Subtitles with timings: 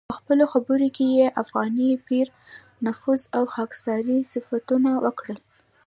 [0.09, 2.27] په خپلو خبرو کې یې د افغاني پیر
[2.85, 5.39] نفوذ او خاکساري صفتونه وکړل.